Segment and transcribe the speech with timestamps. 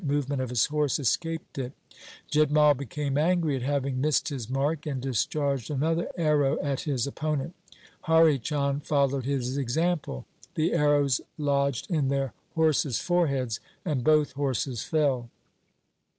[0.03, 1.73] movement of his horse escaped it.
[2.27, 7.05] Jit Mai became angry at having missed his mark, and discharged another arrow at his
[7.05, 7.53] opponent.
[8.05, 10.25] Hari Chand followed his example.
[10.55, 15.29] The arrows lodged in their horses' foreheads and both horses fell.